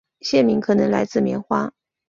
[0.21, 1.71] 县名可能来自棉花。